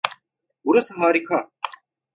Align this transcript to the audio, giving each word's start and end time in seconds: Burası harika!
Burası 0.65 0.93
harika! 0.99 1.49